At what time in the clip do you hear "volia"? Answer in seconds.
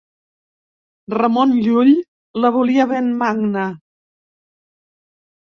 2.57-2.87